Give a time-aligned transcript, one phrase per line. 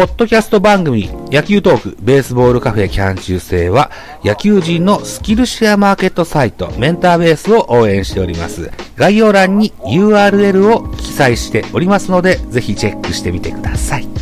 [0.00, 3.90] ポッドキャスト番組、野球トーク、ベースボールカフェキャン中世は、
[4.24, 8.70] 野球人のスキルシェアマーケットサイト、メンターベースを応援しております。
[8.96, 14.19] 概要欄に URL を記載しておりますので、ぜひチェックしてみてください。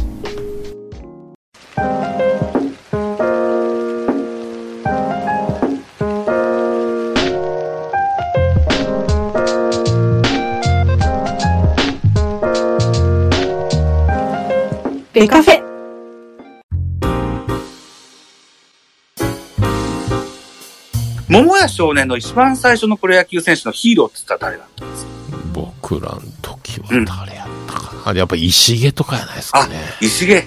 [21.79, 25.11] 少年の一番最初のプロ野球選手のヒーローって言ったら誰だったんですか？
[25.53, 29.77] 僕らの時は誰やったかな、やっぱ石毛とかやないですかね。
[30.01, 30.43] 石毛。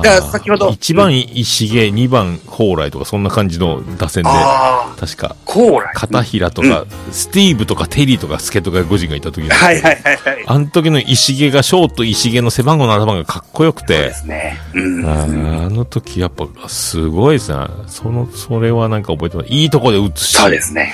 [0.00, 4.30] あーだから先ほど1番石毛、2番蓬莱とかそんな感じの打線で、
[4.98, 5.94] 確か、コーライ。
[5.94, 10.44] 片平とか、スティーブとかテリーとか助とか個人がいた時に、はいはいはいはい。
[10.46, 14.58] あの時の石毛が、ショート石毛の背番号の頭がかっこよくそうてで、すね。
[14.74, 15.06] うん。
[15.06, 15.26] あ
[15.70, 17.66] の時やっぱすごいですね。
[17.86, 19.48] その、それはなんか覚えてます。
[19.50, 20.36] いいとこで打つし。
[20.36, 20.92] そうですね。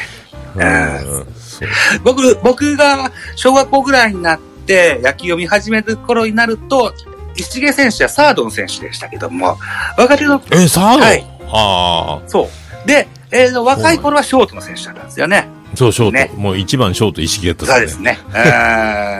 [0.55, 1.27] うん。
[1.39, 1.69] そう
[2.05, 6.93] 僕、僕が小学校ぐらいになって野球を見始める頃になると、
[7.37, 9.59] 石毛選手はサードの選手でしたけども、
[9.97, 12.49] 若手の、え、サード、はいあそ
[12.85, 12.89] う。
[12.89, 15.49] で、えー若い頃はショートの選手だったんですよね。
[15.73, 16.13] あ、そう、ショート。
[16.13, 18.19] ねもう一番ショート意識やったそうですね。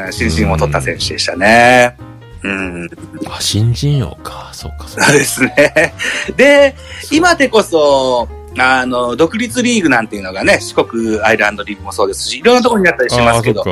[0.07, 0.13] うん。
[0.13, 1.97] 新人を取った選手でしたね。
[2.43, 2.89] うん。
[3.29, 4.51] あ、新人王か。
[4.53, 5.19] そうか、そうかそう。
[5.19, 5.95] ですね。
[6.37, 6.77] で、
[7.11, 8.29] 今でこそ、
[8.59, 13.63] あの、独立リーグなんていうのがね、四国アイランドリーグもそうですし、いろんなところにあったりしますけど。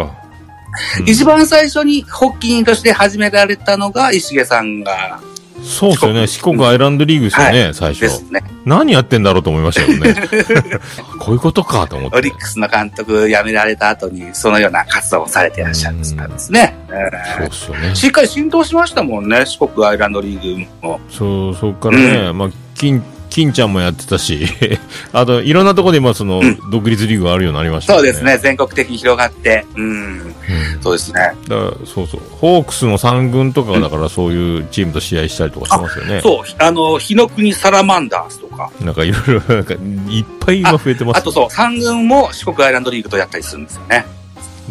[1.01, 5.21] うん一番最初に発起人として始められたのが石毛さんが
[5.65, 6.27] そうですよね。
[6.27, 8.01] 四国アイランドリーグですよね、最初。
[8.01, 8.43] ですね。
[8.65, 10.15] 何やってんだろうと思いましたよね。
[11.19, 12.17] こういうことかと思って。
[12.17, 16.15] オリックスの監督辞められた後にそのような活動をされていらっしゃるんです
[16.53, 16.77] ね。
[17.39, 17.95] そうっすよね。
[17.95, 21.01] しっかり浸透しましたもんね、四国アイランドリーグも。
[21.11, 24.47] そう、そっからね、まあ、金、金ちゃんもやってたし、
[25.13, 28.09] あと、いろんなところで今、その、独立リーグがあるようになりましたよね。
[28.09, 29.65] そうですね、全国的に広がって。
[29.77, 30.34] うん。
[30.77, 30.83] うん。
[30.83, 31.21] そうですね。
[31.49, 31.57] だ
[31.87, 32.21] そうそう。
[32.41, 36.21] ホークスの3軍とかが、だからそういうチームと試合したりとかしてますよね。
[36.21, 38.71] そう、あの、日の国サラマンダースとか。
[38.81, 44.05] なんかいろいろ、なんか、いっぱい今増えてます、あとそう、三軍も四国アイランドリーグとやったりするんですよね。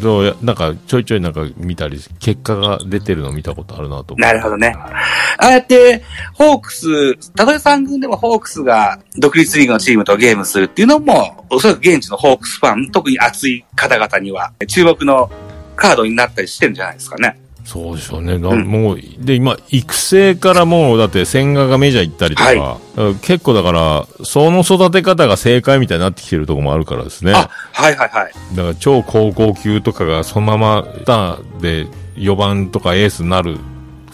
[0.01, 4.15] そうやなんか、ちょいちょいなんか見たり、結果が出てるの見たことあるなと。
[4.15, 4.75] なるほどね。
[4.75, 15.29] ああやって、ホークス、たとえ三軍でもホークスが独立リーグのチームとゲームするっていうのも、おそらく現地のホークスファン、特に熱い方々には注目の
[15.75, 17.39] カードになったりしてるんじゃないですかね。
[17.65, 18.37] そうでしょうね。
[18.37, 27.31] なうんもう、で、今、育成からもう、だって、千賀がメジャー行ったりとか、はうん結構だから、その育て方が正解みたいになってきてるところもあるからですね。
[27.33, 28.33] あ、はいはいはい。
[28.55, 33.57] だから超高校級とかがそのままスターで4番とかエースになる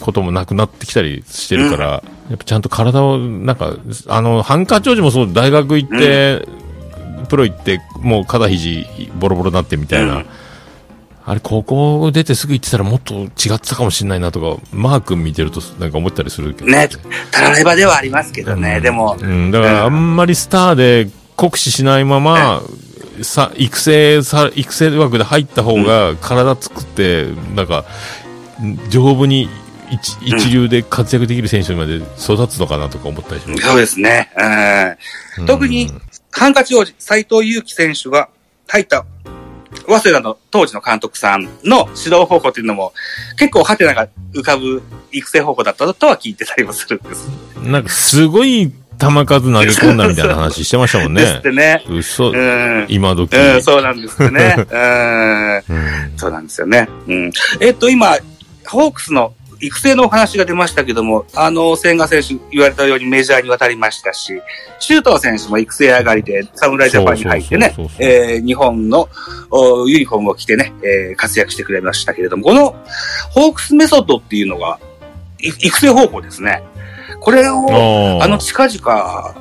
[0.00, 1.86] こともなくなってきたりしてるから、
[2.30, 3.74] やっぱちゃんと体を、なんか、
[4.06, 6.46] あの、ハンカチ王子もそう、大学行って、
[7.28, 8.86] プロ行って、もう肩肘
[9.18, 10.24] ボロボロになってみたいな。
[11.24, 13.28] うんあれ、高校出てすぐ行ってたらもっと違っ
[13.60, 16.70] てたかもしれないなとか、マー君見てるとなんか思ったりするけど。
[16.70, 16.88] ね、
[17.30, 22.62] たらればではありますけどね、でも、うん、だからあんまりスターで酷使しないまま、
[23.22, 27.84] さ、育成さ、育成枠で入った方が体作って、なんか、
[28.88, 29.48] 丈夫に
[29.90, 33.62] 一一流で活躍できる選手にまで育つのかなとか思ったりします。
[33.62, 34.30] そうですね。
[35.38, 35.46] うん。
[35.46, 35.90] 特に、
[36.30, 38.28] ハンカチ王子、斎藤佑樹選手が
[38.68, 39.04] 入った、
[39.98, 42.92] 早稲田の当時の監督さんの指導方法っていうのも、
[43.38, 47.28] 結構ハテナが浮かぶ育成方法だったとは聞いてたりもするんです。
[47.56, 51.40] うんなんかすごい球数投げ込んだみたいな話してましたもんですっね。
[51.40, 51.84] てね。
[51.88, 52.86] 嘘う、ん。
[52.88, 53.34] 今時。
[53.34, 54.56] うん、そうなんですよね。
[54.70, 55.56] うん。
[55.56, 56.88] うんそうなんですよね。
[57.08, 57.32] うん。
[57.60, 58.16] えっと、今、
[58.66, 64.40] ホークスの育成のお話が出ましたけども、あの、千賀選手言われたようにメジャーに渡りましたし、
[64.78, 67.74] 周東選手も育成上がりで侍ジャパンに入ってね
[68.42, 69.08] 日本の
[69.50, 72.74] おユニフォームを着てね、えー活躍してくれましたけれども、この
[73.30, 74.80] ホークスメソッドっていうのが、
[75.40, 76.62] い育成方法ですね。
[77.20, 79.34] これを、ああの、近々、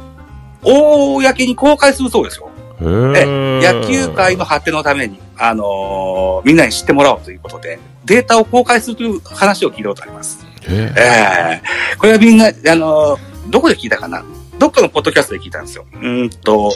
[0.61, 2.49] 公に公開するそうですよ。
[2.81, 10.45] へー野球界の発展のために、あのーみんなに知ってもらおうということで、データを公開するという話を聞いたことあります。
[10.67, 11.61] ええ
[11.97, 14.23] これはみんな、あのーどこで聞いたかな？
[14.59, 15.85] どっかのポッドキャストで聞いたんですよ。
[15.91, 16.71] うーんと、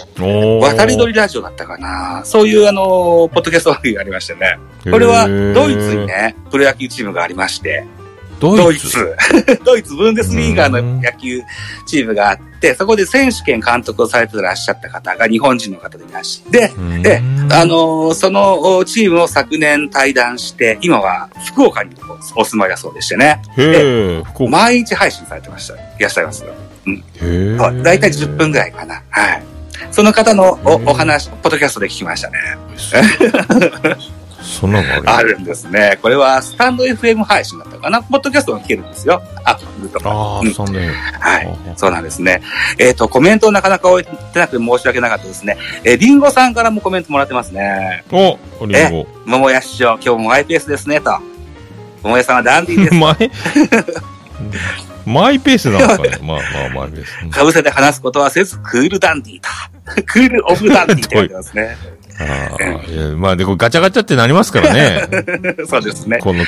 [0.62, 2.24] 渡り鳥ラジオだったかな？
[2.25, 2.86] そういうあのー
[3.29, 4.57] ポッドキャスト番組がありましてね。
[4.89, 6.07] これはドイツに。
[6.07, 7.86] ね、プロ野球チームがありまして、
[8.49, 9.15] ドドイイツツ。
[9.63, 11.41] ドイツ、 ブンデスリーガーの野球
[11.85, 21.91] チームがあって、そこで選手権監督をされてらっしゃった方が日本人の方でいらっしゃって、うんで、あのーそのおチームを昨年退団して、今は福岡に
[22.35, 24.51] おお住まいだそうでしてね、へえ、福岡。
[24.51, 25.75] 毎日配信されてました。
[25.75, 26.49] いらっしゃいますよ。
[26.85, 27.55] へえ。
[27.57, 29.01] はいだいたい10分ぐらいかな。
[29.09, 29.43] はい。
[29.91, 32.37] その方のおお話、ポッドキャストで聞きましたね。
[34.43, 35.09] そんなのある？
[35.09, 35.97] あるんですね。
[36.01, 38.03] これはスタンド FM 配信だったかな？
[38.03, 39.21] ポッドキャストが聞けるんですよ。
[39.45, 40.11] アップルとか。
[40.11, 40.87] ああ、うんそんなに。
[40.87, 41.57] はい。
[41.77, 42.41] そうなんですね。
[42.77, 45.57] えっ、と、コメントをなかなか置いてなくて申し訳なかったですね。
[45.83, 48.03] えー、リンゴさんからもコメントもらってますね。
[48.11, 49.07] お、リンゴ。
[49.25, 51.17] 桃屋師匠、今日もマイペースですね、と。
[52.03, 52.93] 桃屋さんはダンディーです。
[52.99, 53.31] マイ、
[55.09, 56.17] マイペースなのかね。
[56.21, 56.37] まあ
[56.73, 57.29] まあ、マイペース。
[57.29, 59.49] かぶせて話すことはせず、クールダンディーと。
[60.05, 61.77] クールオフダンディーって言ってますね。
[62.19, 65.07] あまあ、で、ガチャガチャってなりますからね。
[65.68, 66.19] そうですね。
[66.19, 66.44] この、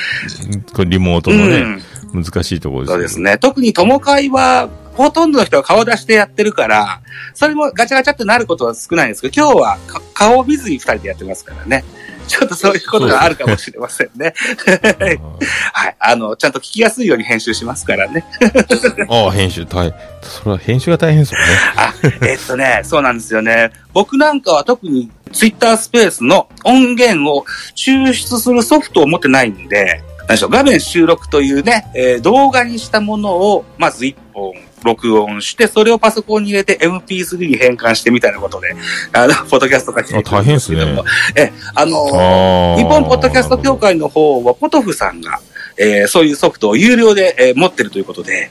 [0.72, 1.82] これリモートうのね、ん。
[2.12, 3.38] 難しいところですそうですね。
[3.38, 7.00] 特に友会は、ほとんどの人が顔出してやってるから、
[7.34, 11.84] それもガチャガチャってなることは少ないんですけど、今日はか顔を見ずに二人でやってますからね。
[12.26, 14.34] ちょっとそういうことがあるかもしれませんね。
[15.72, 15.96] はい。
[16.00, 18.24] あの、ちゃんと聞きやすいように編集しますからね。
[19.08, 19.94] ああ、編集大変。
[20.22, 21.46] それは編集が大変ですよね。
[21.76, 21.94] あ、
[22.26, 23.70] えっとね、そうなんですよね。
[23.92, 27.44] 僕なんかは特にツイッタースペースの音源を
[27.74, 34.52] 抽出するソフトを持ってないんで、何でしょう、画面収録というね、えー動画にしたものを、まず一本
[34.84, 38.74] 録音して、それをパソコンに入れて MP3 に変換してみたいなことで、
[39.12, 40.78] あの、ポッドキャストが聞いて大変ですね
[41.36, 42.76] え、あの。
[42.76, 45.40] 日本ポッドキャスト協会の方は、ポトフさんが、
[45.78, 48.50] えーそういうソフトを有料で、えー持ってるということで、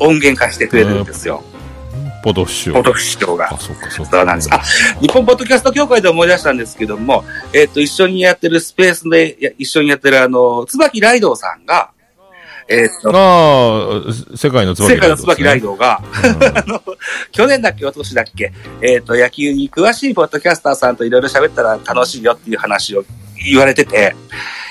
[0.00, 1.42] 音源化してくれるんですよ。
[2.26, 2.72] ポトフ師匠。
[2.72, 3.56] ポトフ市長があ、。
[3.56, 4.16] そっかそっか。
[4.16, 4.48] そうなんです。
[4.52, 4.60] あ、
[5.00, 7.24] 日本ポッドキャスト協会で思い出したんですけども、
[7.54, 11.90] えっ、と、一緒にやってるスペースで、一緒にやってるあの、椿ライドウさんが、
[12.68, 16.82] えっ、と、ああ、世界の椿世界の椿ライドが、 あの、
[17.30, 18.52] 去年だっけ、一昨年だっけ、
[18.82, 23.04] えっ、と、野球に詳しいポッドキャスターさんといろいろ喋ったら楽しいよっていう話を
[23.36, 24.16] 言われてて、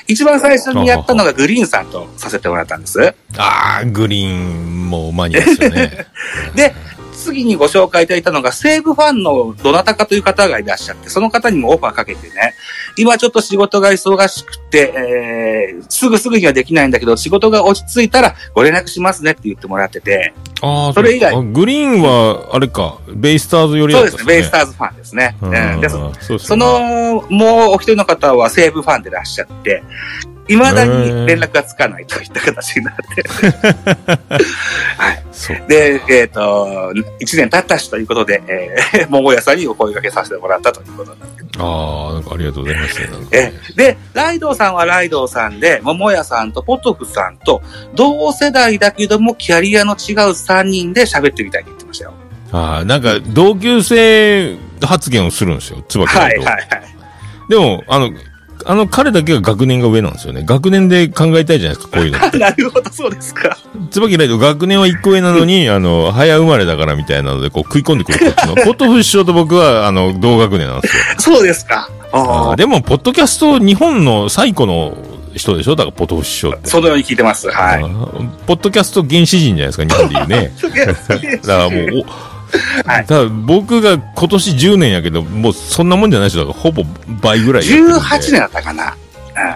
[0.07, 3.15] 一番最初にやったのがグリーンさんとさせてもらったんです。
[3.37, 6.05] ああ、グリーンもマニアですよね。
[6.53, 6.75] で、
[7.15, 12.55] 次にご紹介いただいたのが、西武ファンのどなたかという方がいらっしゃって、その方にもオファーかけてね、
[12.97, 25.35] 今ちょっと仕事が忙しくて、えー、すぐすぐにはできないんだけど、仕事が落ち着いたらご連絡しますねって言ってもらってて、ああ、それ以外あグリーンは、あれか、ベイスターズよりそうですね、ベイスターズファンですね。
[25.41, 25.77] ううん。
[25.77, 29.83] んでそその、もうお一人の方は西武ファンでいらっしゃって、
[30.47, 33.23] 未だに連絡がつかないといった形になって。
[34.97, 35.23] はい。
[35.67, 41.45] で、えっ、と、一年経ったしということで、えー、 桃屋さんにお声掛けさせてもらったということなんです。
[41.57, 43.07] ああ、なんかありがとうございますね。
[43.31, 47.61] えで、ライドウさんはライドウさんで、桃屋さんとポトフさんと、
[47.95, 52.13] 同世代だけども、キャリアの違う3人で喋ってみたいって言ってましたよ。
[52.51, 56.67] ああ、なんか、同級生発言をするんですよ、椿はいはいはい。
[57.49, 58.11] でも、あの、
[58.65, 60.43] あの彼だけが学年が上なんですよね。
[60.45, 62.37] 学年で考えたいじゃないですか、こういうのって。
[62.39, 63.57] なるほど、そうですか。
[63.91, 68.55] 椿ライド学年は1個上なのに、あの、早生まれだからみたいなので、こう食い込んでくるこっちの。
[68.63, 71.03] ポトフ師匠と僕は、あの、同学年なんですよ。
[71.19, 71.89] そうですか。
[72.11, 74.97] ああでも、ポッドキャスト日本の最古の
[75.35, 75.75] 人でしょ？
[75.75, 76.69] だから、ポトフ師匠って。
[76.69, 77.49] そのように聞いてます。
[77.51, 77.81] はい。
[78.47, 80.51] ポッドキャスト原始人じゃないですか、日本で言うね。
[81.45, 82.05] だからもう、お、
[82.85, 86.83] はいただ僕が今年10年やけど、もうそんなもんじゃない人だから、ほぼ
[87.21, 87.99] 倍ぐらいやってるんで。
[87.99, 88.95] 18年だったかな。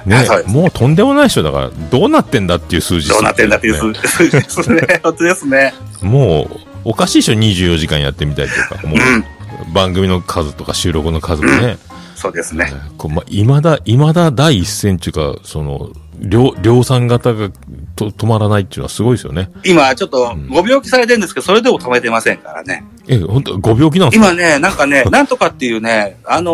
[0.05, 0.27] うん、ね。
[0.47, 4.81] もうとんでもない人だから、どうなってんだっていう数字ですよどうなってんだっていうね数字ですね。
[5.03, 5.73] 本当ですね。
[6.01, 9.19] もう、おかしいでしょ、24時間やってみたりとか、もうん。
[9.19, 11.77] う、番組の数とか収録の数もね。
[12.15, 12.73] そうですね。
[12.97, 17.49] こうま、未だ、未だ第一線っていうか、その、量、量産型が
[17.95, 19.49] と止まらないっていうのはすごいですよね。
[19.65, 22.83] 今、ちょっと、ご病気されてるんですけど、それでも止めてませんからね。
[23.07, 24.31] え、本当ご病気なんですか？
[24.31, 26.51] 今ね、なんかね、 なんとかっていうね、あの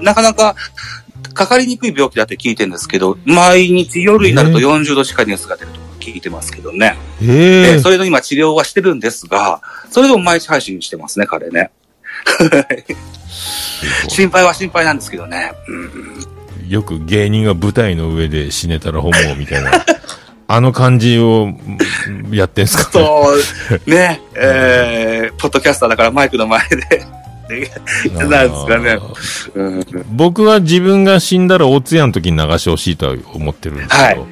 [0.00, 0.54] ーなかなか、
[1.34, 6.96] かかりにくい病気だって聞いてるんですけど、毎日夜になるとえ40度近い熱が出るとか聞いてますけどね。
[7.22, 11.70] えええそれの今治療はしてるんですが、それでも毎日配信してますね、彼ね。
[14.08, 15.52] 心配は心配なんですけどね。
[15.68, 19.70] うん、よく芸人が舞台の上で死ねたらホモみたいな、
[20.48, 21.52] あの感じを
[22.08, 22.88] うんやってんすかね。
[22.92, 23.32] そ
[23.86, 26.76] う、ね、 えー、ポッドキャスターだからマイクの前で、
[27.48, 28.98] でなんですかね。
[29.54, 34.14] うん、僕は自分が死んだら大津屋の時に流してほしいとは思ってるんですけど、はい。
[34.14, 34.26] はい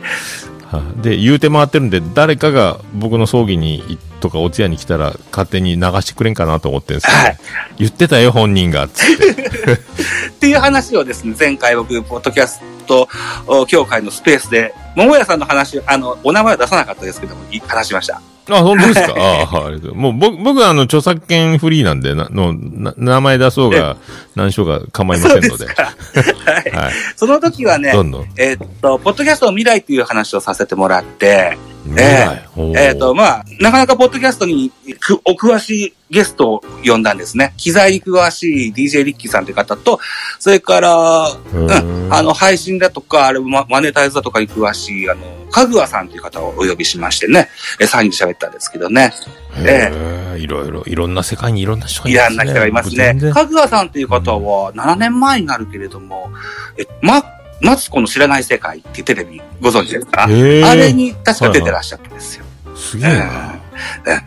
[1.02, 7.38] で、言うて回ってるんで、誰かが僕の葬儀にとかお通夜に来たら勝手に流してくれんかなと思ってるんですけど、はい。
[7.78, 9.30] 言ってたよ、本人が、つって。
[10.30, 13.09] っていう話をですね、前回僕、ポッドキャスト
[13.47, 18.21] お協会のスペースで、桃屋さんの話、あの、お名前は出さなかったですけども、い話しました。
[18.51, 19.15] あ、本当ですか？
[19.19, 19.95] ああ、ありがとう。
[19.95, 23.97] もう僕、僕はあの、著作権フリーなんで、な、の、な名前出そうが、
[24.37, 25.65] 何しようが構いませんので。
[25.67, 25.95] か。
[26.45, 26.71] はい。
[26.77, 26.93] はい。
[27.17, 28.29] その時はね、どんどん。
[28.37, 37.53] えーっと、ポッドキャストの未来っていう話をさせてもらって、未来おーえーっと、まあ、なかなかポッドキャストにくお詳しいゲストを呼んだんですね。
[37.57, 39.99] 機材に詳しい DJ リッキーさんという方と、
[40.38, 47.49] それから、うん、あの、配信だとか、あれ、ママネタイズだとかに詳しい、あの、かぐわさんという方をお呼びしましてね、
[47.81, 49.12] え、3人で喋ったんですけどね。
[49.57, 49.91] へ
[50.37, 53.19] え、いろいろ、いろんな世界にいろんな人がいろんな人がいますね。
[53.33, 56.31] かぐわさんという方は、7年前になるけれども、
[56.79, 57.25] え、ま、
[57.64, 60.26] マツコの知らない世界ってテレビご存知ですか？
[60.28, 62.44] へえあれに確か出てらっしゃったんですよ。
[62.76, 63.52] すげえな。
[63.52, 63.64] うん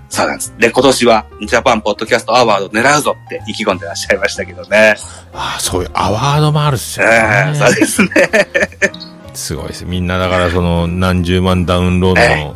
[0.10, 0.54] そうなんです。
[0.58, 4.96] で、今年はジャパンポッドキャストアワード狙うぞって意気込んでらっしゃいましたけどね。
[5.34, 7.76] ああ、そういうアワードもあるっすよええそうね。
[7.76, 8.10] ですね。
[9.34, 9.86] すごいです。
[9.86, 12.56] みんなだからその何十万ダウンロードえの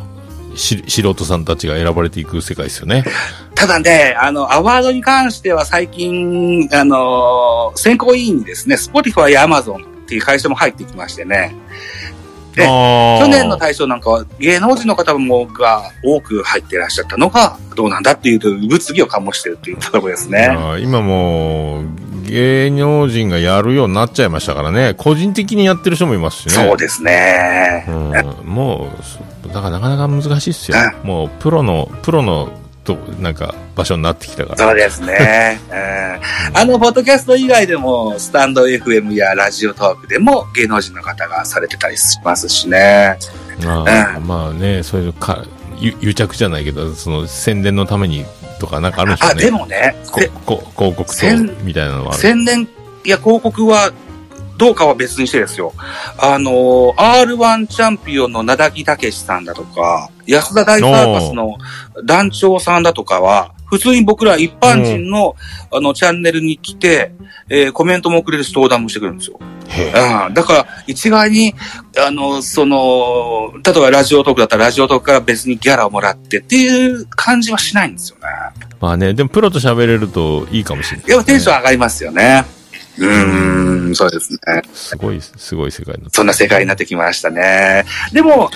[0.56, 3.04] し素人さんたちが選ばれていく世界ですよね。
[3.54, 11.54] ただね、あの、アワードに関しては最近、あの、選考委員にですね、Spotify や Amazon っていう会社も入ってきましてね。
[12.54, 20.54] で去年の大賞なんかは芸能人の方もが多く入っていらっしゃったのがどうなんだっていうと物議を醸してるっていうところですね。
[20.82, 21.84] 今もう、
[22.24, 24.94] 芸能人がやるようになっちゃいましたからね。
[24.94, 26.52] 個人的にやってる人もいますしね。
[26.52, 27.84] そうですね。
[27.88, 28.88] うん、も
[29.46, 30.76] う、だからなかなか難しいっすよ。
[31.02, 32.52] もう、プロの、プロの、
[32.84, 34.58] と、なんか、場所になってきたから。
[34.58, 35.60] そうですね。
[35.70, 36.02] うん
[36.54, 43.18] あの、ポッドキャスト以外でも、スタンド FM やラジオトークでも芸能人の方がされてたりしますしね。
[43.64, 45.44] まあ、まあね、そういうか、
[45.78, 48.24] ゆ癒着じゃないけど、その、宣伝のために
[48.58, 49.44] とかなんかあるんでしょうあ、ね。
[49.44, 50.20] でもね、こ
[50.76, 52.14] 広告と宣、みたいなのは。
[52.14, 52.68] 宣伝
[53.04, 53.92] や広告は
[54.62, 55.72] どうかは別にしてですよ。
[56.16, 61.58] あの、R1 チャンピオンの名木武さんだとか、安田大サーカスの
[62.04, 65.34] 団長さんだとかは、普通に僕ら一般人の、
[65.72, 67.12] あの、チャンネルに来て、
[67.48, 69.40] えーコメントもくれるし、登壇もしてくれるんですよ。
[69.66, 70.34] へえうん。
[70.34, 71.56] だから、一概に、
[71.98, 78.24] あの、その、例えばラジオトークだったらラジオトークから別にギャラをもらってっていう感じはしないんですよね。
[78.80, 82.61] まあね、でもプロと喋れるといいかもしれない、やっぱテンション上がりますよね。
[82.98, 84.38] うーん、そうですね。
[84.74, 87.84] すごい、すごい世界そんな世界になってきましたね。
[88.12, 88.50] でも、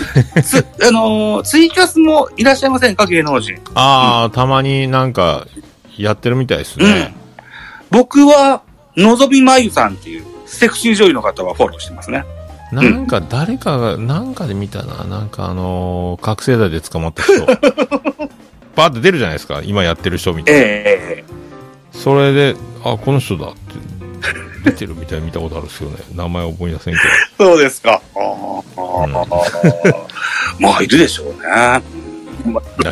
[0.45, 3.57] つ、 あのーツイキャスもいらっしゃいませんか芸能人。
[3.75, 5.47] ああ、たまになんか、
[5.97, 7.14] やってるみたいですね。
[7.90, 8.62] 僕は、
[8.97, 12.25] のぞみまゆさんっていうセクシー女優の方はフォローしてますね。
[12.73, 17.47] なんか誰かが、なんかで見たな、なんかあのー覚醒剤で捕まった人。
[18.76, 20.61] バーって出るじゃないですか、今やってる人みたいな。
[20.61, 21.25] ええ
[21.93, 23.57] それで、あ、この人だって、
[24.64, 25.99] 出てるみたいに見たことあるんですよね。
[26.14, 27.00] 名前覚えませんけ
[27.38, 27.45] ど。
[27.45, 28.00] そうですか。
[28.14, 30.06] あーあー
[30.59, 31.83] まあ、いるでしょうね。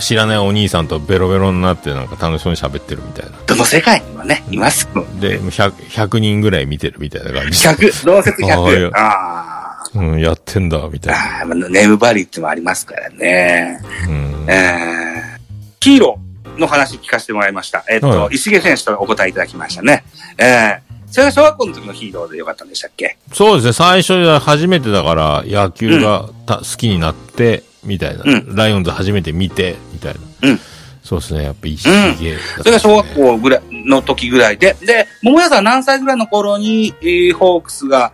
[0.00, 3.36] 知らないお兄さんとベロベロになってなんか楽しそうに喋ってるみたいな。
[3.46, 5.20] どの世界にもね、いますもん。
[5.20, 7.58] で、100, 100人ぐらい見てるみたいな感じ。
[7.66, 8.90] 100、同説あーいや100。
[8.94, 11.20] あうん、やってんだ、みたいな。
[11.20, 13.80] ああー、まあネームバリューってのもありますからね。
[14.08, 14.46] うん。
[14.48, 17.84] えー、ヒーローの話聞かせてもらいました。
[17.88, 20.04] えっと、は石毛選手とお答えいただきましたね。
[20.38, 23.16] えー、それが小学校の時のヒーローでよかったんでしたっけ？
[23.32, 28.56] そうですね、最初は初めてだから、野球がた、好きになって、みたいな、うん。
[28.56, 30.20] ライオンズ初めて見て、みたいな。
[30.48, 30.60] うん。
[31.04, 32.16] そうですね、やっぱ石毛ね、
[32.58, 38.12] それが小学校ぐらいの時ぐらいで、で、桃屋さん何歳ぐらいの頃に、えー、ホークスが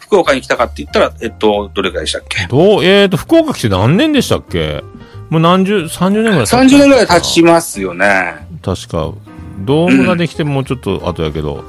[0.00, 2.46] 福岡に来たかって言ったら、えっと、どれぐらいでしたっけ？
[2.48, 4.82] どう、えーと、福岡来て何年でしたっけ？
[5.30, 8.46] もう何十、30年ぐらい経った30年ぐらい経ちますよね。
[8.62, 9.12] 確か、
[9.60, 11.64] ドームができてもうちょっと後やけど、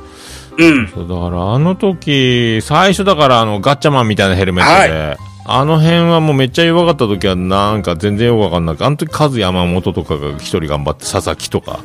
[0.57, 0.87] うん。
[0.87, 11.79] そうだからあの時、最初だからあのガッチャマンみたいなヘルメットで、あの辺はもうめっちゃ弱かった時はなんか全然よくわかんなくあの時カズ山本とかが一人頑張って、佐々木とか、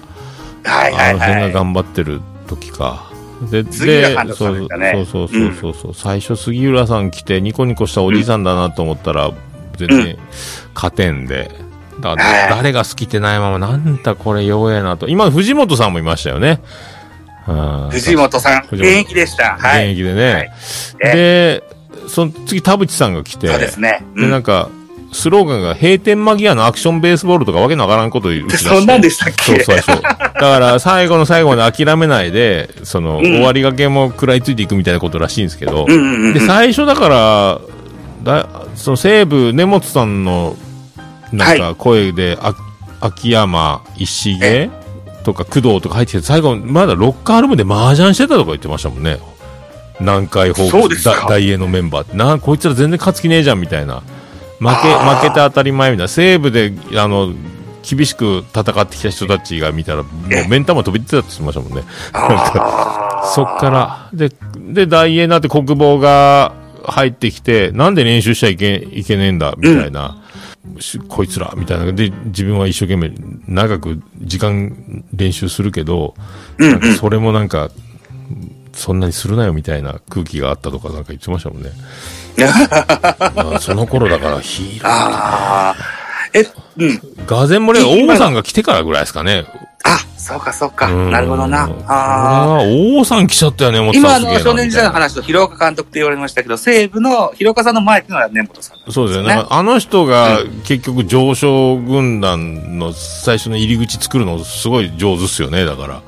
[0.64, 1.52] はいはあの辺がいはい。
[1.52, 3.10] 頑張ってる時か。
[3.50, 3.70] で、で
[4.16, 4.66] ねそうそう
[5.06, 9.30] そうそうそう、最初杉浦さん来てニコニコしたおじさんだなと思ったら、
[9.76, 10.18] 全然
[10.74, 11.50] 勝てんで。
[12.00, 15.08] だからはい誰が好きってないまま、なんだこれ弱えなと。
[15.08, 16.60] 今、藤本さんもいましたよね。
[17.48, 19.56] うん藤本さん、現役でした。
[19.58, 19.92] はい。
[19.92, 20.32] 現役でね。
[20.34, 21.62] はいで、
[22.08, 24.04] その次田淵さんが来て、そうですね。
[24.14, 24.68] うで、なんんか、
[25.12, 28.50] スローガンが閉店間際のアクションベースボールとかわけのわからんこと言う。
[28.56, 29.60] そんなんでしたっけ？
[29.62, 30.02] そうそうそう。
[30.02, 36.34] だから、最後の最後まで諦めないで、その、ん終わりがけも食らいついていくみたいなことらしいんですけど、うんうんうん。
[36.34, 37.60] で、最初だから、
[38.22, 40.56] だその西武、根本さんの、
[41.32, 42.54] なんはか声で、あ
[43.00, 44.70] 秋山、石毛
[45.28, 49.18] とか工藤とか入ってきて、最後、まだロッカールームで麻雀してたとか言ってましたもんね。
[50.00, 52.16] 南海ホークス、大英のメンバーって。
[52.16, 54.02] な、こいつら全然勝つ気ねえじゃん、みたいな。
[54.58, 56.08] 負け、負けて当たり前みたいな。
[56.08, 57.32] 西武で、あの、
[57.82, 60.08] 厳しく戦ってきた人たちが見たら、も
[60.46, 61.84] う目ん玉飛び出てたって言ってましたもんね。
[62.12, 66.52] なんかそっから、で、で、大英になって国防が
[66.84, 70.16] 入ってきて、なんで練習しちゃいけ、いけねえんだ、みたいな。
[70.80, 71.92] しこいつら、みたいな。
[71.92, 73.12] で、自分は一生懸命
[73.46, 76.14] 長く時間練習するけど、
[76.58, 77.70] なんかそれもなんか、
[78.72, 81.70] そんなにするなよみたいな空気があったとかなんか言ってましたもんね。
[83.34, 84.92] まあその頃だからヒーロー。
[84.92, 85.76] ああ。
[86.32, 86.46] え、
[86.76, 87.00] うん。
[87.26, 89.46] ガゼンモレ王さんが来てからぐらいですかね。
[90.28, 90.86] あ、そうかそうか。
[90.86, 91.70] うんなるほどな。
[91.86, 92.48] ああ。
[92.58, 99.46] は王さん来ちゃったよね、思って今、あの、少年時代の話と広岡監督って言われましたけど、西武の広岡さんの前っていうのは根本さんなんですそうですよね。
[99.48, 106.02] あの人が結局上昇軍団の最初の入り口作るのすごい上手っすよね、だから。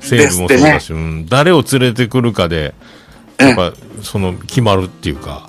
[0.00, 2.74] 西武もそうだし、うん誰を連れてくるかで、
[3.38, 5.48] やっぱ、その、決まるっていうか、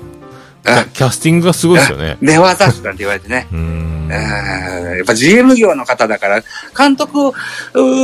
[0.66, 2.18] キャスティングがすごいですよね。
[2.22, 3.48] 寝技師なんて言われてね。
[3.52, 6.44] うーんうんやっぱ GM 業の方だから、
[6.78, 7.34] 監督を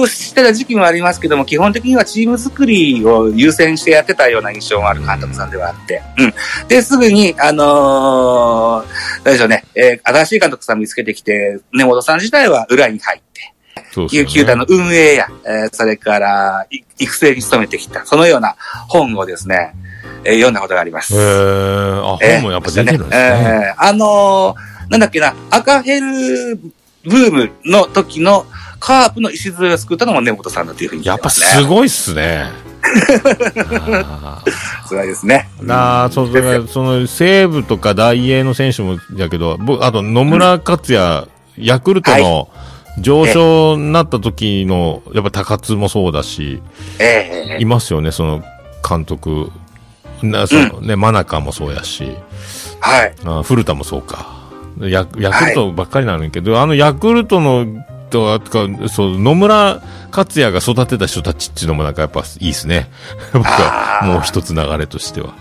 [0.07, 6.01] してた時期もありますけども、基本的にはチーム作りを優先してやってたような印象もある監督さんではあって。
[6.17, 6.33] うん。
[6.67, 13.53] で、すぐに、あのー、何でしょうね、えー新しい監督さん見つけてきて、根本さん自体は裏に入って、
[13.91, 18.55] そうですよね球団の運営や、えーそれから、い育成に努めてきた、そのような
[18.87, 19.73] 本をですね、
[20.23, 21.13] えー読んだことがあります。
[21.15, 23.73] へーあ、えー本もやっぱ出てるんですね。
[23.73, 26.57] えーあのーなんだっけな、赤ヘル
[27.05, 28.45] ブームの時の
[28.79, 32.47] カープの礎を作ったのも根本さんだというふうにやっぱすごいっすね。
[34.87, 35.49] すごいですね。
[35.61, 41.27] なあ、そう、だから、その、西武とか大英の選手もだけど、僕、あと野村克也、
[41.57, 42.49] ヤクルトの
[42.99, 46.61] 上昇になった時の、やっぱ高津もそうだし、
[46.99, 48.43] ええいますよね、その
[48.87, 49.51] 監督。
[50.23, 52.15] な、そのね、真中もそうやし、
[52.79, 53.13] はい。
[53.25, 54.41] あ古田もそうか。
[54.79, 62.89] ヤヤクルトばっかりなのにけど、あのヤクルトの、とか、そう、野村克也が育てた人たちっていうのもなんかやっぱいいですね。
[63.33, 65.33] 僕はもう一つ流れとしては。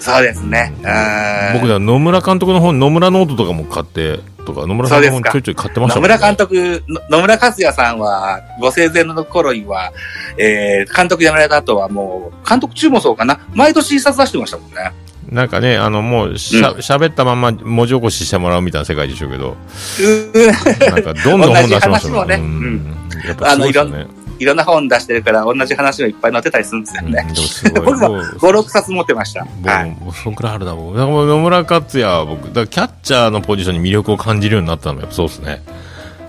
[0.00, 0.72] そうですね。
[0.78, 1.60] うん。
[1.60, 6.02] 僕だ、野村監督の本、野村ノートとかも買って、とか、野村さんの本ちょいちょい買ってましたね。
[6.02, 9.92] 村監督、の野村克也さんは、ご生前の頃には、
[10.36, 14.92] えー、監督辞められた後はもう、監督中もそうかな、毎年一冊出してましたもんね。
[15.30, 19.56] なんかね、あの、もう、しゃ、う喋ったまんま文字起こししてもらうみたいな世界でしょうけど、
[20.00, 22.36] うなんか、どんどん本出してましたもんね。
[22.38, 22.96] うん。
[23.26, 24.23] やっぱすごいですよね。
[24.38, 27.84] いろんな本出してるから、同じ話がいっぱい載ってたりするんですようんも。
[27.86, 29.40] 僕ももう5、6冊持ってました。
[29.64, 29.96] はい。
[30.00, 30.64] 僕も、そんくらいある。
[30.64, 35.62] だからもう野村克也は僕、だキャッチャーのポジションに魅力を感じるようになったのもやっぱそうですね。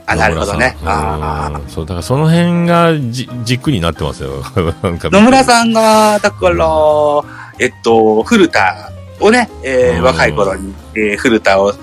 [0.08, 0.78] あ、なるほどね。
[0.86, 4.44] あうんそう、だからその辺がじ軸になってますよ。
[4.84, 6.66] 野村さんが、だから、
[7.60, 11.74] えっと、古田をね、えーうん若い頃に、えー古田を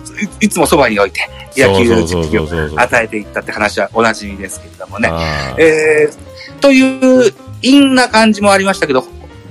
[0.40, 5.10] いいつもそばに置いて、野球そうそう実績を与えていったって話はおなじみですけれどもね。
[5.58, 9.04] えー、という、陰な感じもありましたけど、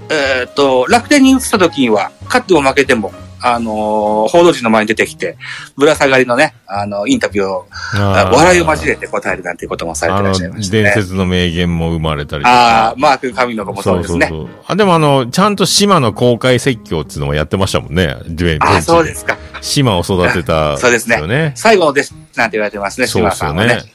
[0.09, 5.37] えーっと、楽天に移った時には、勝っても負けても、あのー報道陣の前に出てきて、
[5.75, 10.83] ぶら下がりのね、あの、インタビューを、ああー笑いを交えて答えるなんていうこともされてあのらっしゃいましたね。
[10.83, 12.95] 伝説の名言も生まれたりとあかあ、。
[12.97, 14.27] マーク・神野子もそうですね。
[14.29, 18.15] そうあ、でもあの、ちゃんと島の公開説教っていうのもやってましたもんね。
[18.27, 19.37] ベンベンチああ、そうですか。
[19.61, 21.53] 島を育てた、そうですね。
[21.55, 23.91] 最後の弟子なんて言われてますね、そう島さんはねですよね。。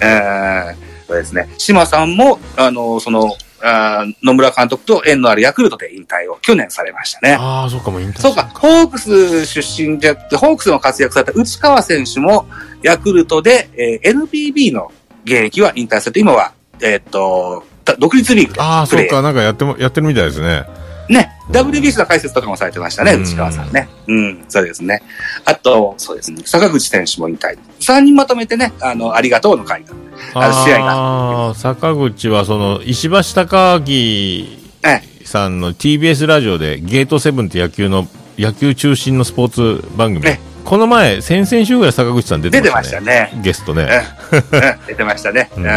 [0.00, 1.48] えーそうですね。
[1.58, 7.36] 島さんも、あの、その、あー野村監督と縁のあるヤクルトで引退を去年されましたね。
[7.40, 12.46] ああ、そうかもう引退そうか、ホークス出身じゃホークスの活躍された内川選手も、
[12.82, 14.92] ヤクルトで、えー NPB の
[15.24, 18.86] 現役は引退されて、今は、えーっと、た独立リーグでああ。
[18.86, 20.64] そうか、なんかやっても、やってるみたいですね。
[21.08, 23.88] ね、WBC の解説とかもされてましたね、内川さんね。
[24.06, 25.02] うん、そうですね。
[25.44, 27.58] あと、そうですね、坂口選手も引退。
[27.80, 29.94] 3人まとめてね、あの、ありがとうの会が。
[30.34, 38.06] あの試合が坂口はその、石橋貴明えさんの TBS ラジオでゲートセブンって野球の、
[38.38, 40.38] 野球中心のスポーツ番組え。
[40.64, 43.30] この前、先々週ぐらい坂口さん出て出ましたね。
[43.34, 43.40] ね。
[43.42, 43.86] ゲストね。
[44.32, 45.50] うんうん出てましたね。
[45.56, 45.68] う うんん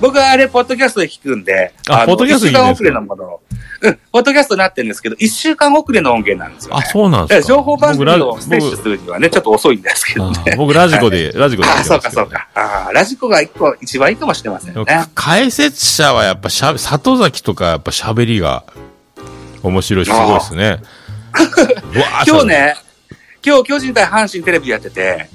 [0.00, 3.40] 僕はあれ、ポッドキャストで聞くんで、のあポッドキャスト一週間遅れのものを。
[3.80, 6.86] うん、ポッドキャストになってるんですけど、一週間遅れの音源なんですよ、あ、ね。
[6.92, 7.48] そうなんですか。
[7.54, 10.54] 情報番組を僕摂取するにはね、ちょっと遅いんですけどあね。
[10.56, 12.48] 僕ラジコで、ラジコで聞いああ、そうかそうか。
[12.54, 14.84] ああ、ラジコが一個、一番いいかもしれませんね。
[15.14, 18.64] 解説者はやっぱしゃ、里崎とかやっぱ喋りが
[19.62, 20.78] 面白いし、すごいですね。
[22.26, 22.46] 今日。
[22.46, 22.76] ね、
[23.44, 25.28] 今日巨人対阪神テレビやってて、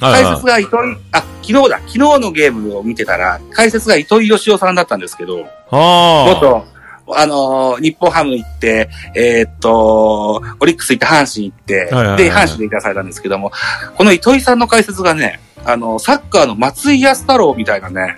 [0.00, 6.66] 解説が糸井、あ、昨日だ、昨日のゲームを見てたら、解説が糸井義雄さんだったんですけど、元、
[7.14, 11.84] あのー日本ハム行って、えーっと、オリックス行って阪神行って、
[12.16, 13.52] で、阪神で行かされたんですけども、
[13.96, 18.16] この糸井さんの解説がね、あの、サッカーの松井康太郎みたいなね、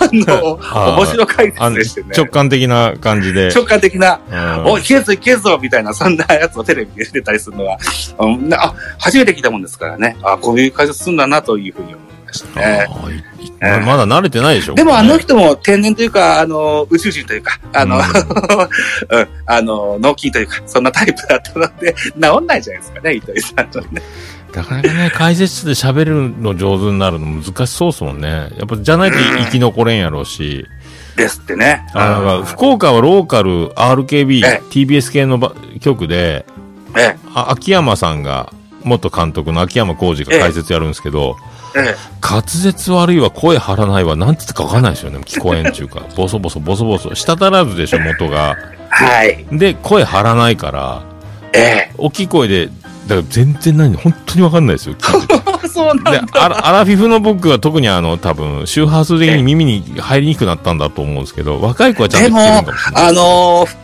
[0.00, 2.10] あの、 あー面白解説でしてね。
[2.16, 3.48] 直感的な感じで。
[3.54, 7.78] 直感的な、うんおい、いけるぞいけるぞみたいな、そんなやつをテレビで出たりするのは、
[8.18, 10.16] うんなあ、初めて聞いたもんですからね。
[10.22, 12.88] あ、こういう解説するんだなというふうに思いましたね。
[13.60, 14.74] あままだ慣れてないでしょ。
[14.74, 18.00] でもあの人人も天然というか、あの、宇宙人というか、あの、う
[19.10, 24.02] うん、あの、脳筋というか、そんなタイプだったので、治んないじゃないですかね、糸井さんとね。
[24.54, 28.28] なかなかね、解説室で喋るの上手になるの難しそうですもんね。
[28.58, 30.66] やっぱ、じゃないと生き残れんやろうし。
[31.16, 31.86] ですってね。
[31.94, 36.44] あの、うん福岡はローカル RKB え、TBS 系のば局で、
[36.96, 38.52] えあ秋山さんが、
[38.84, 41.36] 元監督の秋山浩二が解説やるんですけど、
[41.76, 45.18] え、え滑舌悪いわ、声張らないわ、なんつってかわかんないですよね。
[45.18, 46.02] 聞こえんちゅうか。
[46.16, 47.14] ボソボソ、ボソボソ。
[47.14, 48.56] 滴らずでしょ、元が。
[49.00, 49.46] え、はい。
[49.52, 51.02] で、声張らないから、
[51.54, 52.68] え大きい声で、
[53.06, 54.96] だから全然何、本当にわかんないですよ。
[55.72, 56.66] そうなんでだ。
[56.66, 63.08] アラ、フィフの僕は特にあの、多分、周波数的に耳に入りにくくなったんだと思うんですけど、若い子はちゃんと聞けるんかもしれない。
[63.08, 63.82] あのー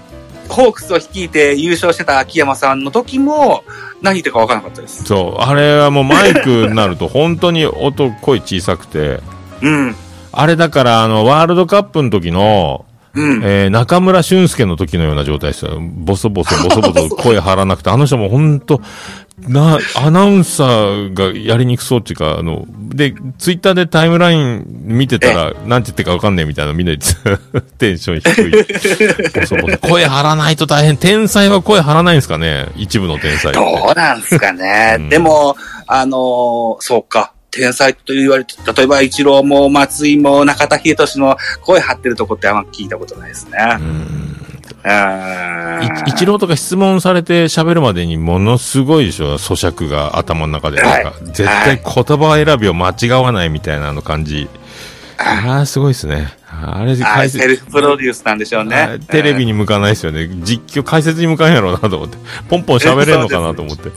[0.48, 3.64] ホークスを率いて優勝してた秋山さんの時も、
[4.00, 5.04] 何言ってるか分からなかったです。
[5.04, 9.20] そう、あれはもうマイクになると本当に音、声小さくて、
[9.60, 9.94] うん。
[10.32, 12.86] あれだからあの、ワールドカップの時の、
[13.18, 13.42] うん。
[13.44, 15.78] えー、中村俊介の時のような状態ですよ。
[15.80, 18.80] ボソボソ、ボソボソ 声張らなくて、あの人も本当
[19.46, 26.94] な、アナウンサーがやりにくそうっていうか、あの、で、ツイッターでタイムライン見てたら、なんて言ってかわかんねえみたいなみんな
[27.78, 29.40] テンション低い。
[29.40, 29.78] ボソボソ。
[29.78, 30.96] 声張らないと大変。
[30.96, 32.66] 天才は声張らないんですかね？
[32.76, 33.52] 一部の天才。
[33.52, 34.96] どうなんですかね？
[34.98, 37.32] うんでも、あのーそうか。
[37.58, 43.58] 天才と言われて、例えば、一郎も松井も中田秀俊の声張ってるとこってあんま聞いたことないですね。
[43.80, 44.18] うん
[44.84, 50.80] あい一郎とか質問されて喋るまでにものすごいでしょ咀嚼が頭の中で。
[50.80, 54.48] はい絶対言葉選びを間違わないみたいなあの感じ。
[55.18, 56.28] ああ、すごいですね。
[56.48, 59.00] あれ、あ解説セルフプロデュースなんでしょうあね。
[59.08, 60.28] テレビに向かないですよね。
[60.42, 62.16] 実況、解説に向かんやろうなと思って。
[62.48, 63.90] ポンポン喋れんのかなと思って。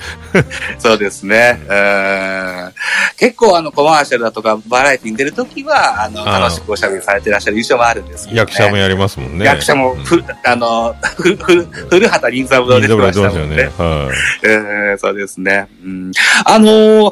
[0.80, 1.62] そうですね。
[1.70, 2.74] うん
[3.18, 8.40] 結構あのコマーシャルだとかバラエティに出るときは、あの、楽しくおしゃべりされてらっしゃる印象もあるんですけど、ね。
[8.40, 9.46] 役者もやりますもんね。
[9.46, 13.56] 役者も、ふ、あの、ふ、ふ、古畑任三郎いいところ出てね。
[13.56, 13.64] ね。
[13.78, 14.12] は
[14.44, 14.48] い。
[14.48, 15.68] えーそうですね。
[15.84, 16.12] うん、
[16.46, 16.68] あの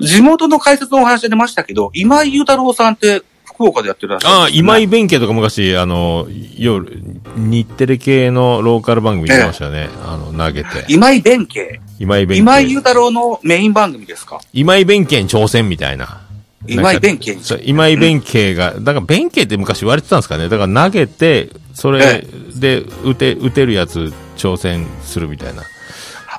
[0.00, 3.22] 地元の解説のお話出ましたけど、今井雄太郎さんって
[3.60, 7.02] 福岡でやってるらっしゃるんああ、今井弁慶とか昔、あの、夜、
[7.36, 9.90] 日テレ系のローカル番組出てましたよね。
[10.02, 10.86] あの、投げて。
[10.88, 11.78] 今井弁慶？
[11.98, 12.40] 今井弁慶。
[12.40, 14.40] 今井雄太郎のメイン番組ですか？
[14.54, 16.22] 今井弁慶に挑戦みたいな。
[16.66, 17.42] 今井弁慶に。
[17.66, 20.48] 今井弁慶が、だから弁慶って昔言われてたんですかね。
[20.48, 25.64] だから投げて、それで打て、打てるやつ挑戦するみたいな。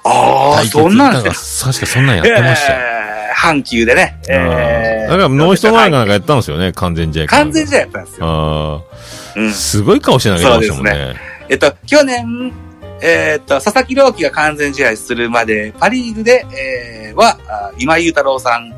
[0.04, 1.14] ああ、そんなん。
[1.14, 2.80] 確かそんなんやってましたよ。
[2.80, 3.02] えー
[3.34, 4.20] 阪急でね。
[4.30, 7.28] えーだからノーヒットノーランかなんかやったんですよね、完全試合。
[7.28, 8.26] 完全試合やったんですよ。
[8.26, 9.52] ああ、うん。
[9.52, 11.16] すごい顔して投げてましたもんそうね。
[11.50, 12.54] えっと、去年、
[13.02, 18.74] えーっと、佐々木朗希が完全試合するまで、パリーグで、えーは、あ今井雄太郎さん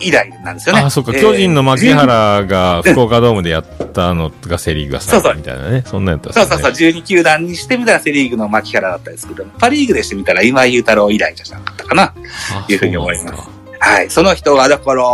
[0.00, 0.82] 以来なんですよね。
[0.82, 5.84] ああ、そっか、えー巨人の牧原が福岡ドームでやったのがセリーグが最後みたいなね。
[5.86, 12.02] そんなんやったっねそうそうそう、12球団にしてみたらセリーグの牧原だったんですけど、パリーグでしてみたら今井雄太郎以来じゃなかったかな。
[12.02, 14.10] あいうふうに思いますはい。
[14.10, 15.04] その人が、だから、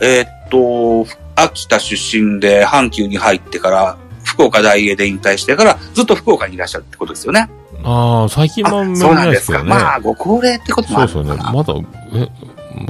[0.00, 1.06] えーっと、
[1.36, 7.48] 秋田出身で阪急に入ってから、福岡大英で引退してから、ずっと福岡にいらっしゃるってことですよね。
[7.84, 9.62] ああ、最近あも見そうななんいでですか。
[9.64, 11.42] まあ、ご高齢ってこともそうですよね。
[11.52, 11.74] まだ、
[12.14, 12.28] え、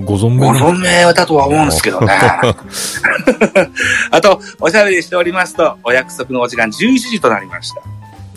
[0.03, 2.13] ご存ご命の存命だとは思うんですけどね。
[4.11, 7.83] あと、おしゃべりしておりますと、お約束のお時間11時となりました。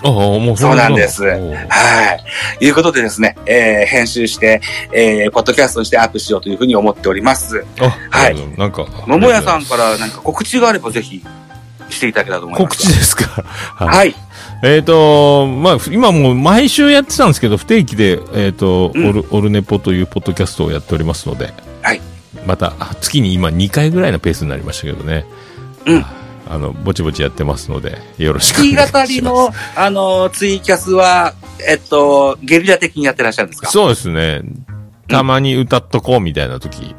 [0.04, 1.36] うそうなんですは
[2.60, 2.66] い。
[2.66, 4.62] いうことでですね、えー、編集して、
[4.92, 7.64] えー、ポッドキャストにしてアップしようというふうに思っております。
[7.80, 8.58] あ、はいい。
[8.58, 11.24] なんか、桃屋さんから何か告知があればぜひ
[11.90, 12.78] していただけたらと思います。
[12.78, 13.44] 告知ですか？
[13.76, 13.88] はい。
[13.98, 14.16] はい。
[14.64, 22.02] えっ、と、まあ、今もう毎週やってたんですけど、不定期で、えっ、と、うんオル、オルネポというポッドキャストをやっておりますので、はい。
[22.46, 25.26] また、あ月に今2回ぐらいのペースになりましたけどね。
[25.86, 26.06] うん。
[26.52, 29.14] あの、ぼちぼちやってますので、よろしくお月願いします。
[29.14, 31.34] 語りの、あの、ツイキャスは、
[31.66, 33.70] えっと、ゲリラ的にやってらっしゃるんですか？
[33.70, 34.42] そうですね。
[35.08, 36.94] たまに歌っとこうみたいな時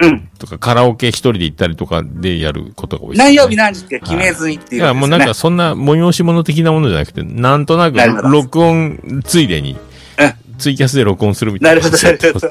[0.00, 0.28] うん。
[0.38, 3.24] とか、カラオケ一人で行ったりとかでやることが多いです、ね。
[3.24, 9.76] 何曜日何時って決めずにっていう、いや、もうなんか、そんな催し物的なものじゃなくて、なんとなく録音ついでに
[10.18, 12.50] うんツイキャスで録音するみたないるほど、なるほど。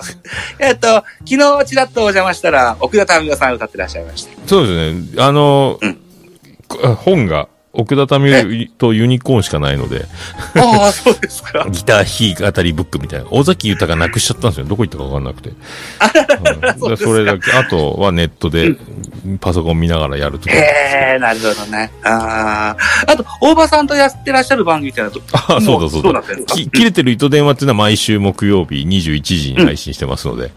[0.59, 4.47] えっと、昨日ちらっとお邪魔したら、奥田民生さん歌ってらっしゃいました。
[4.47, 5.21] そうですね。
[5.21, 5.99] あの、うんこ
[6.95, 10.05] 本が、奥田民生とユニコーンしかないので、
[10.55, 11.67] ああ、 そうですか。
[11.69, 13.27] ギター弾き語りブックみたいな。
[13.29, 14.65] 尾崎豊なくしちゃったんですよ。
[14.65, 15.49] どこ行ったかわかんなくて。
[15.49, 18.75] うんでそれだけ、あとはネットで
[19.39, 20.55] パソコン見ながらやるとか。
[20.55, 21.91] へえ、なるほどね。
[22.03, 22.75] あ
[23.05, 23.11] あ。
[23.11, 25.21] あと、大場さんとやってらっしゃる番組ってのはど、
[25.57, 26.23] あ、そうだそうだ
[26.71, 30.51] 切れてる糸電話っていうのは毎週木曜日21時に配信してますので、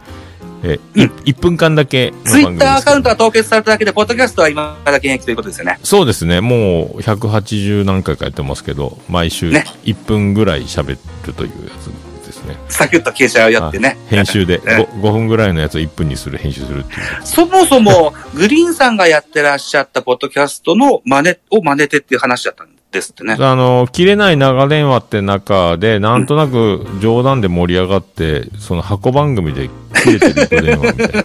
[0.63, 5.79] え、い1分間だけのツイッターアカウントは凍結されただけで、ポッドキャストは今だ現役ということですよね。
[5.83, 6.41] そうですね。
[6.41, 11.91] もう180何回かやってますけど、毎週ね1分ぐらい喋るというやつ
[12.31, 12.57] ですね。
[12.69, 13.97] サクッと消しちゃうやってね。
[14.09, 17.01] 編集で え 5, 5分ぐらいのやつを1分にする、編集するっていう。
[17.25, 23.37] そもそも、グリーンさんがやってらっしゃったポッドキャストの真似を真似てっていう話だったんですってね。
[23.39, 29.71] あの、切れない長電話って中で、なんとなく冗談で盛り上がって、その箱番組で
[30.03, 31.25] 切れてる糸電話みたいな。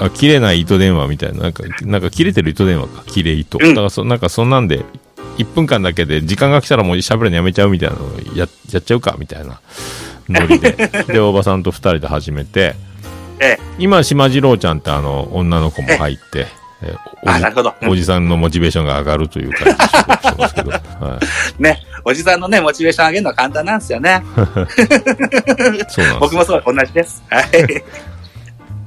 [0.06, 1.42] あ切れない糸電話みたいな。
[1.42, 3.04] なんか、なんか切れてる糸電話か。
[3.06, 3.58] 切れ糸。
[3.60, 4.84] うんだからそ、なんかそんなんで、
[5.38, 9.60] 1分間だけで時間が来たらもう喋るのやめちゃうみたいなのをや、やっちゃうかみたいな
[10.28, 10.72] ノリで。
[11.06, 12.74] で、大場さんと2人で始めて、
[13.38, 13.60] ええ。
[13.78, 16.61] 今、島次郎ちゃんってあの、女の子も入って、え
[17.24, 17.74] おあ、じなるほど。
[17.80, 20.70] うんおじさんのモチベーションが上がるという感じで仕事してますけど。
[20.70, 21.18] は
[21.58, 21.62] い。
[21.62, 21.82] ね。
[22.04, 24.22] おじさんのね、モチベーション上げるのは簡単なんですよね。
[24.34, 27.22] そうなんです僕もそう、同じです。
[27.28, 27.84] はい。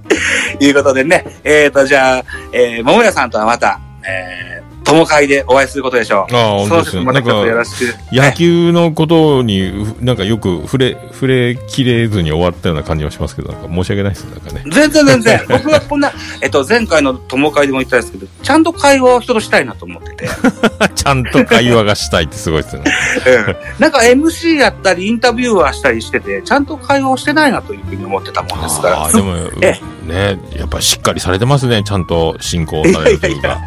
[0.60, 6.36] いうことでね、えーと、じゃあ、えー、桃屋さんとはまた、えー、友会でお会いすることでしょう。
[6.36, 7.02] ああ、本当ですよ。
[7.02, 8.16] そのなんか説もまたちょっとよろ、しく。
[8.16, 14.64] 野球のことに、ふなんかよく触れ、触れきれずに終わったような感じはしますけど、なんか申し訳ないです、なんかね。
[14.72, 15.46] 全然全然。
[15.50, 20.30] 僕はこんな、えっと、前回の友会でも言ったんですけど、ちゃんと会話を人としたいなと思ってて。
[20.96, 22.92] ちゃんと会話がしたいってすごいですよね。
[23.48, 23.56] うん。
[23.80, 29.00] なんか MC やったり、インタビューアーしたりしてて、ちゃんと会話をしてないなというふうに思ってたもんですから。
[29.02, 33.60] ああ、でも、えね、やっぱしっかりされてますね、ちゃんと進行されるというか。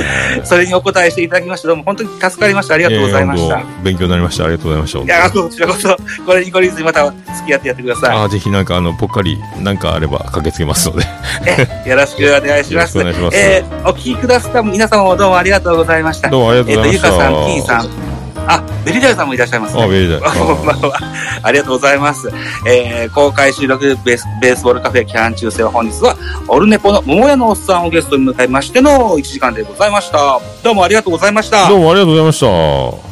[0.44, 2.74] それにお答えしていただきまして、どうも本当に助かりました。
[2.74, 3.58] ありがとうございました。
[3.58, 4.44] えー勉強になりました。
[4.44, 4.98] ありがとうございました。
[5.00, 11.04] いや、こちらこそ、これに懲りずにまた付き合ってやってくださああ、ぜひなんかあの、ぽっかりなんかあれば駆けつけますので。
[11.86, 11.88] い。
[11.88, 12.98] よろしくお願いします。
[12.98, 16.28] お願いしますえー、お聞きくださった皆様もどうもありがとうございました。
[16.28, 17.08] どうもありがとうございました。
[17.08, 18.15] えっと、ゆかさん、キーさん、
[18.48, 19.82] あ、ベリダイさんもいらっしゃいます、ね。
[19.82, 20.30] あ、ベリーだ。
[20.30, 20.98] こんばんは。
[21.42, 22.30] ありがとうございます。
[22.66, 26.16] えー、公開収録ベースベースボールカフェキャン中世は本日は、
[26.48, 30.40] オルネポのもも屋のおっさんをゲストに迎えましての1時間でございました。
[30.62, 31.68] どうもありがとうございました。
[31.68, 33.05] どうもありがとうございました。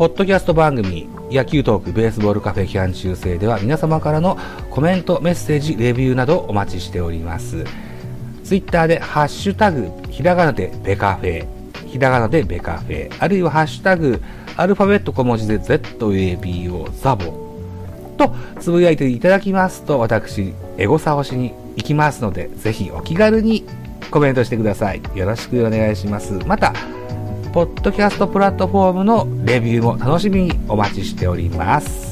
[0.00, 4.38] ポッドキャスト番組、野球トークベースボールカフェ期間中世では皆様からの
[4.70, 7.66] コメント、メッセージ、レビューなどお待ちしております。
[8.42, 11.46] ツイッターでハッシュタグ、ひらがなでベカフェ、
[11.86, 14.22] ひらがなでベカフェ、あるいはハッシュタグ、
[14.56, 17.26] アルファベット小文字で ZABO ザボ
[18.16, 23.66] とつぶやいていただきますと私、エゴサをしに行きますので、ぜひお気軽に
[24.10, 25.02] コメントしてください。
[25.14, 26.32] よろしくお願いします。
[26.46, 26.72] また、
[27.52, 32.09] ポッドキャストプラットフォームのレビューも楽しみにお待ちしております。